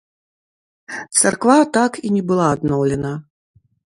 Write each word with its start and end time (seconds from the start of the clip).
Царква 1.19 1.57
так 1.77 1.99
і 2.09 2.13
не 2.15 2.23
была 2.31 2.47
адноўлена. 2.55 3.13